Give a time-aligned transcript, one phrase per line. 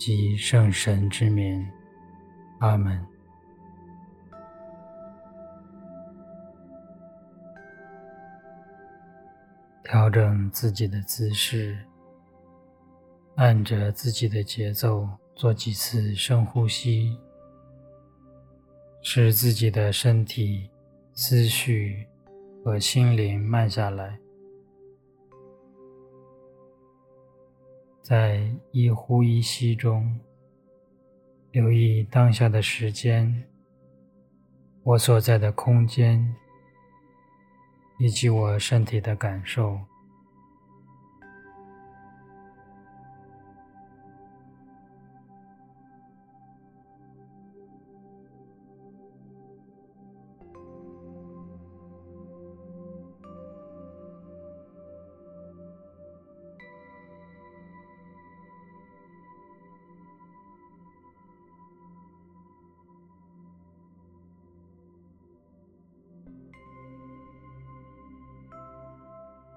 [0.00, 1.62] 及圣神之名，
[2.60, 3.06] 阿门。
[9.84, 11.78] 调整自己的姿势，
[13.34, 17.18] 按着自己的节奏做几次深呼吸，
[19.02, 20.70] 使自己的身体、
[21.12, 22.06] 思绪
[22.64, 24.18] 和心灵慢下来。
[28.10, 30.18] 在一呼一吸中，
[31.52, 33.44] 留意当下的时间，
[34.82, 36.34] 我所在的空间，
[38.00, 39.78] 以及我身体的感受。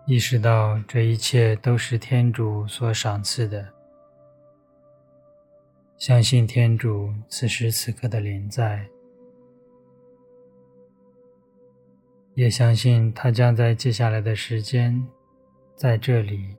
[0.05, 3.73] 意识到这一切都是天主所赏赐的，
[5.97, 8.85] 相信天主此时此刻的临在，
[12.35, 15.07] 也相信他将在接下来的时间
[15.73, 16.57] 在这里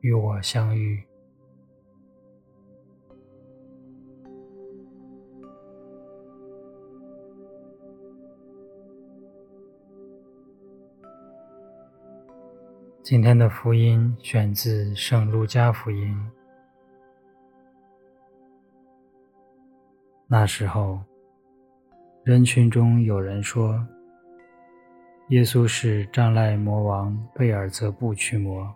[0.00, 1.09] 与我相遇。
[13.02, 16.14] 今天的福音选自《圣路加福音》。
[20.28, 21.00] 那时候，
[22.24, 23.74] 人群中有人说
[25.30, 28.70] ：“耶稣是障碍魔王贝尔泽布驱魔。”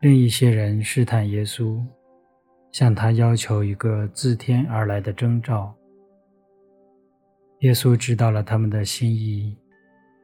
[0.00, 1.82] 另一些人试探耶稣，
[2.70, 5.74] 向他要求一个自天而来的征兆。
[7.60, 9.56] 耶稣知道了他们的心意，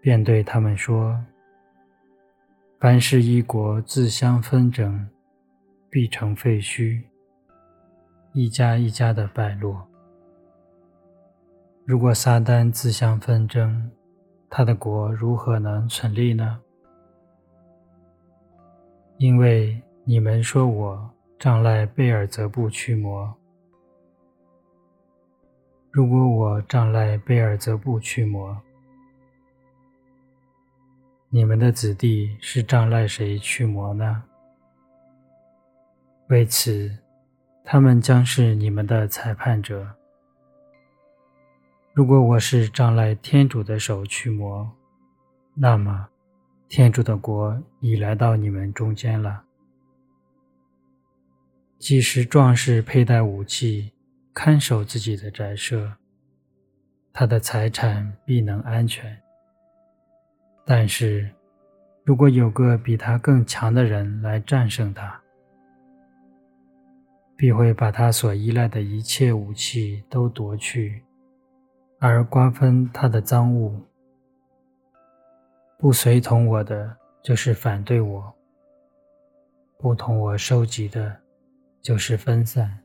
[0.02, 1.18] 便对他们说。
[2.80, 5.06] 凡是一国自相纷争，
[5.90, 6.98] 必成废墟；
[8.32, 9.86] 一家一家的败落。
[11.84, 13.90] 如果撒旦自相纷争，
[14.48, 16.58] 他的国如何能存立呢？
[19.18, 23.36] 因为你们说我仗赖贝尔泽布驱魔。
[25.90, 28.58] 如果我仗赖贝尔泽布驱魔，
[31.32, 34.24] 你们的子弟是仗赖谁驱魔呢？
[36.26, 36.90] 为此，
[37.62, 39.94] 他们将是你们的裁判者。
[41.92, 44.68] 如果我是仗赖天主的手驱魔，
[45.54, 46.08] 那么
[46.68, 49.44] 天主的国已来到你们中间了。
[51.78, 53.92] 即使壮士佩戴武器，
[54.34, 55.92] 看守自己的宅舍，
[57.12, 59.16] 他的财产必能安全。
[60.72, 61.28] 但是，
[62.04, 65.20] 如果有个比他更强的人来战胜他，
[67.36, 71.02] 必会把他所依赖的一切武器都夺去，
[71.98, 73.82] 而瓜分他的赃物。
[75.76, 78.22] 不随同我的，就是反对我；
[79.76, 81.20] 不同我收集的，
[81.82, 82.78] 就是分散。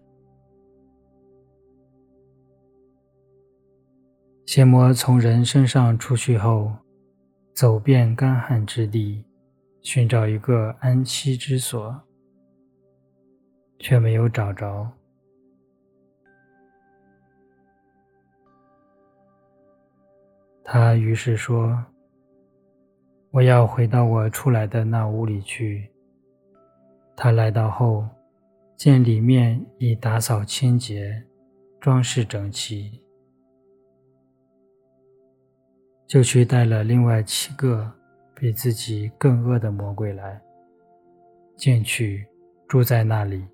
[4.48, 6.72] 邪魔从人身上出去后，
[7.56, 9.24] 走遍干旱之地，
[9.82, 12.02] 寻找一个安息之所，
[13.80, 14.92] 却没有找着。
[20.66, 21.82] 他于是说
[23.32, 25.90] ：“我要回到我出来的那屋里去。”
[27.16, 28.06] 他来到后，
[28.76, 31.24] 见里面已打扫清洁，
[31.80, 33.05] 装饰整齐。
[36.08, 37.92] 就去带了另外七个
[38.36, 40.40] 比自己更恶的魔鬼来，
[41.58, 42.28] 进去
[42.68, 43.46] 住在那里。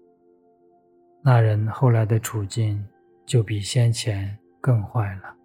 [1.24, 2.83] 那人后来的处境
[3.25, 5.36] 就比先前更坏了。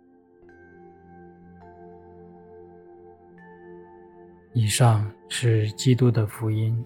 [4.52, 6.82] 以上是基督的福音。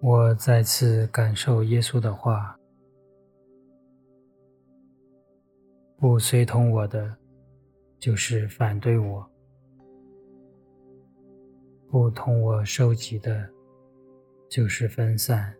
[0.00, 2.56] 我再次感受耶稣的话：
[5.96, 7.16] 不随同我的，
[7.98, 9.20] 就是反对我；
[11.90, 13.50] 不同我收集的，
[14.48, 15.52] 就是分散。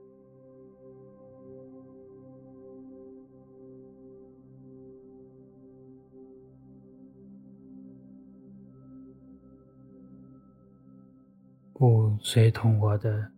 [11.72, 13.30] 不随同我的，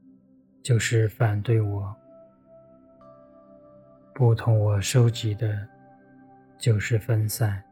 [0.63, 1.95] 就是反对我；
[4.13, 5.67] 不同我收集的，
[6.59, 7.63] 就是分散。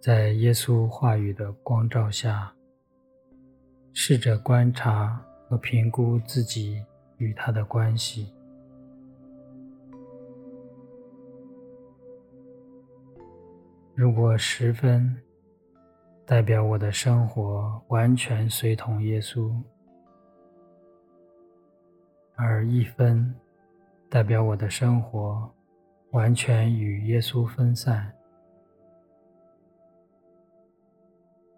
[0.00, 2.50] 在耶稣话语的光照下，
[3.92, 6.82] 试着观察和评估自己
[7.18, 8.32] 与他的关系。
[13.94, 15.14] 如果十分，
[16.24, 19.52] 代表我的生活完全随同耶稣；
[22.36, 23.34] 而一分，
[24.08, 25.54] 代表我的生活
[26.12, 28.10] 完全与耶稣分散。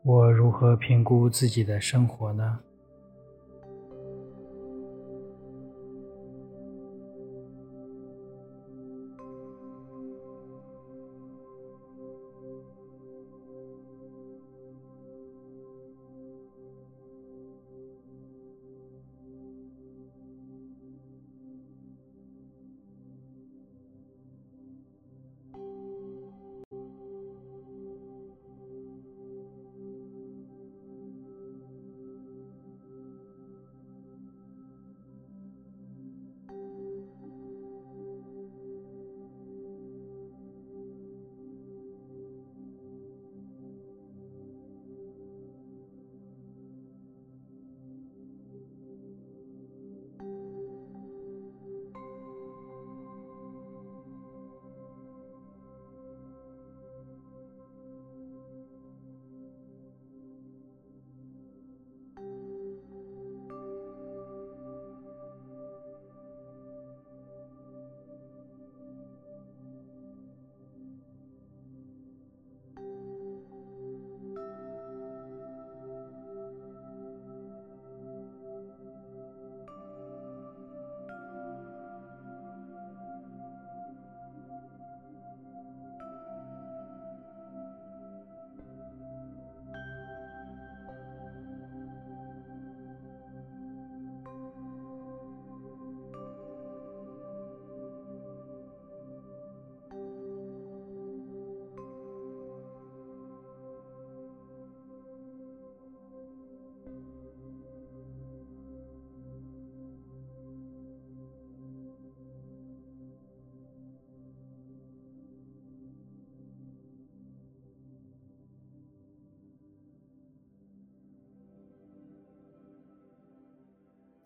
[0.04, 2.58] 我如何评估自己的生活呢？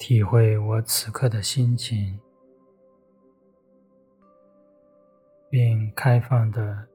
[0.08, 2.20] 体会我此刻的心情，
[5.50, 6.86] 并开放的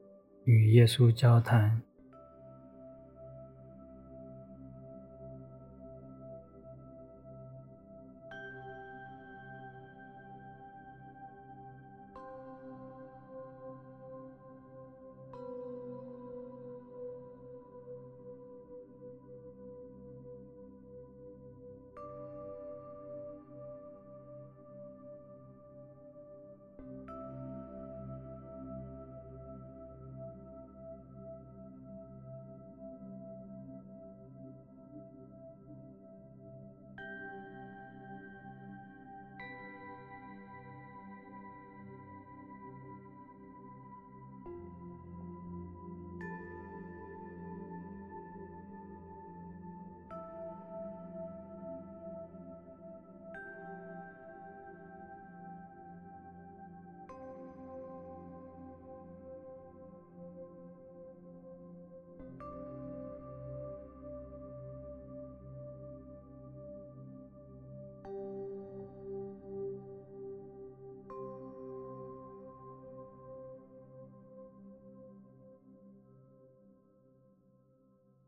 [0.45, 1.81] 与耶稣交谈。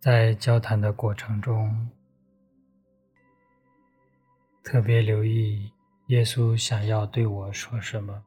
[0.03, 1.89] 在交谈的过程中，
[4.61, 5.71] 特别留意
[6.07, 8.21] 耶稣想要对我说什么，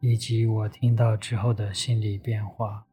[0.00, 2.87] 以及我听到之后的心理变化。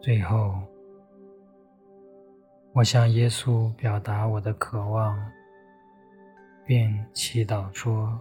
[0.00, 0.54] 最后，
[2.72, 5.14] 我向耶稣表达我的渴望，
[6.64, 8.18] 并祈祷说：“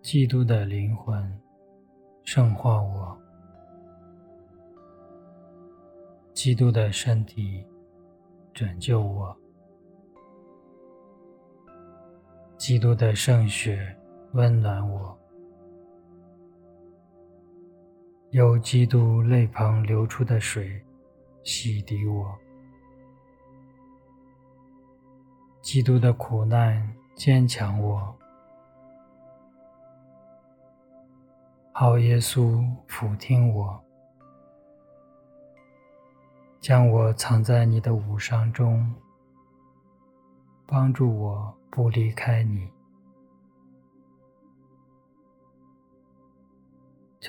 [0.00, 1.40] 基督的灵魂
[2.22, 3.18] 圣化我，
[6.32, 7.66] 基督的身体
[8.54, 9.36] 拯救我，
[12.56, 13.96] 基督的圣血
[14.34, 15.18] 温暖我。”
[18.30, 20.84] 由基督泪旁流出的水
[21.44, 22.36] 洗涤我，
[25.62, 28.14] 基督的苦难坚强我，
[31.72, 33.80] 好耶稣俯听我，
[36.60, 38.92] 将我藏在你的五伤中，
[40.66, 42.75] 帮助我不离开你。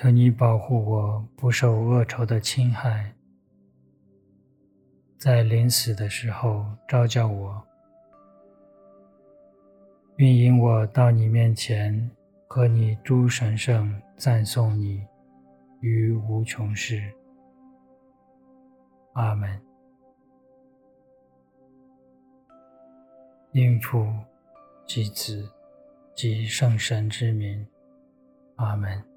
[0.00, 3.12] 求你保护我不受恶仇的侵害，
[5.16, 7.60] 在临死的时候召叫我，
[10.14, 12.08] 并引我到你面前，
[12.46, 15.04] 和你诸神圣赞颂你
[15.80, 17.02] 于无穷世。
[19.14, 19.60] 阿门。
[23.50, 24.06] 因父
[24.86, 25.50] 及子
[26.14, 27.66] 及圣神之名。
[28.54, 29.07] 阿门。